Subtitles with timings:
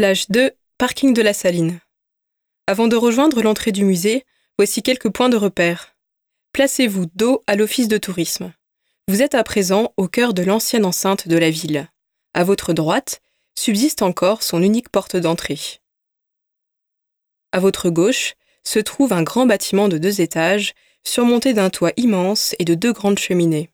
[0.00, 1.78] Plage 2, parking de la Saline.
[2.66, 4.24] Avant de rejoindre l'entrée du musée,
[4.56, 5.94] voici quelques points de repère.
[6.54, 8.50] Placez-vous dos à l'office de tourisme.
[9.08, 11.86] Vous êtes à présent au cœur de l'ancienne enceinte de la ville.
[12.32, 13.20] À votre droite,
[13.54, 15.60] subsiste encore son unique porte d'entrée.
[17.52, 20.72] À votre gauche se trouve un grand bâtiment de deux étages,
[21.04, 23.68] surmonté d'un toit immense et de deux grandes cheminées.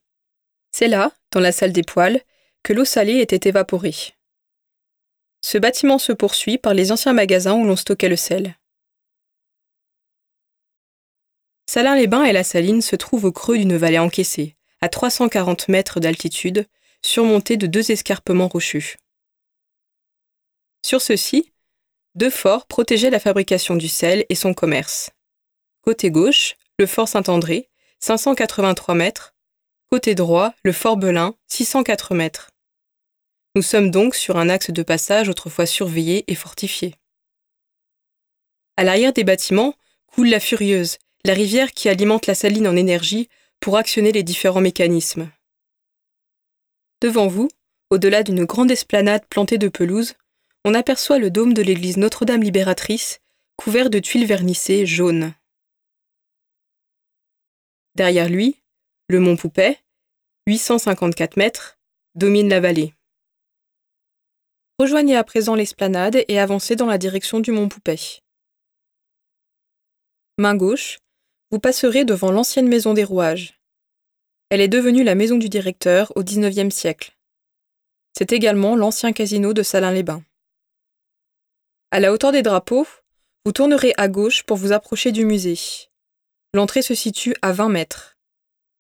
[0.73, 2.21] C'est là, dans la salle des poêles,
[2.65, 4.16] que l'eau salée était évaporée.
[5.49, 8.59] Ce bâtiment se poursuit par les anciens magasins où l'on stockait le sel.
[11.67, 16.67] Salins-les-Bains et la Saline se trouvent au creux d'une vallée encaissée, à 340 mètres d'altitude,
[17.01, 18.97] surmontée de deux escarpements rochus.
[20.85, 21.53] Sur ceux-ci,
[22.17, 25.11] deux forts protégeaient la fabrication du sel et son commerce.
[25.81, 29.37] Côté gauche, le fort Saint-André, 583 mètres.
[29.93, 32.51] Côté droit, le fort Belin, 604 mètres.
[33.57, 36.95] Nous sommes donc sur un axe de passage autrefois surveillé et fortifié.
[38.77, 39.75] À l'arrière des bâtiments
[40.09, 43.31] coule la Furieuse, la rivière qui alimente la saline en énergie
[43.61, 45.33] pour actionner les différents mécanismes.
[47.01, 47.49] Devant vous,
[47.89, 50.17] au-delà d'une grande esplanade plantée de pelouse,
[50.67, 53.21] on aperçoit le dôme de l'église Notre-Dame libératrice,
[53.57, 55.33] couvert de tuiles vernissées jaunes.
[57.95, 58.61] Derrière lui,
[59.09, 59.79] le mont Poupet,
[60.47, 61.79] 854 mètres,
[62.15, 62.96] domine la vallée.
[64.79, 68.21] Rejoignez à présent l'esplanade et avancez dans la direction du mont Poupet.
[70.37, 70.99] Main gauche,
[71.51, 73.59] vous passerez devant l'ancienne maison des rouages.
[74.51, 77.17] Elle est devenue la maison du directeur au XIXe siècle.
[78.13, 80.23] C'est également l'ancien casino de Salins-les-Bains.
[81.91, 82.87] À la hauteur des drapeaux,
[83.47, 85.59] vous tournerez à gauche pour vous approcher du musée.
[86.53, 88.19] L'entrée se situe à 20 mètres.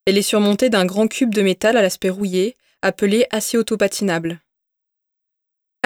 [0.05, 4.42] Elle est surmontée d'un grand cube de métal à l'aspect rouillé, appelé acier autopatinable.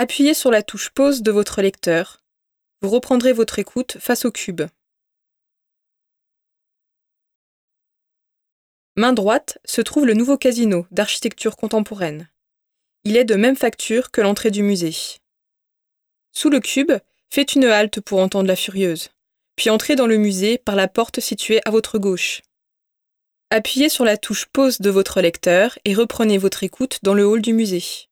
[0.02, 2.22] Appuyez sur la touche pause de votre lecteur.
[2.80, 4.62] Vous reprendrez votre écoute face au cube.
[8.96, 12.30] Main droite se trouve le nouveau casino d'architecture contemporaine.
[13.04, 14.96] Il est de même facture que l'entrée du musée.
[16.32, 16.92] Sous le cube,
[17.28, 19.10] Faites une halte pour entendre la furieuse,
[19.54, 22.40] puis entrez dans le musée par la porte située à votre gauche.
[23.50, 27.42] Appuyez sur la touche pause de votre lecteur et reprenez votre écoute dans le hall
[27.42, 28.09] du musée.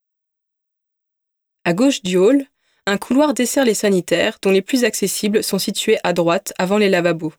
[1.64, 2.46] À gauche du hall,
[2.86, 6.88] un couloir dessert les sanitaires dont les plus accessibles sont situés à droite avant les
[6.88, 7.34] lavabos.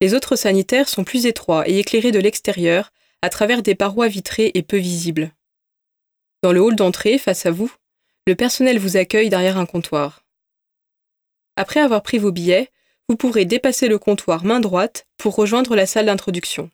[0.00, 2.92] Les autres sanitaires sont plus étroits et éclairés de l'extérieur
[3.22, 5.32] à travers des parois vitrées et peu visibles.
[6.42, 7.72] Dans le hall d'entrée, face à vous,
[8.26, 10.24] le personnel vous accueille derrière un comptoir.
[11.56, 12.70] Après avoir pris vos billets,
[13.08, 16.70] vous pourrez dépasser le comptoir main droite pour rejoindre la salle d'introduction.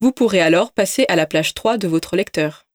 [0.00, 2.66] Vous pourrez alors passer à la plage 3 de votre lecteur.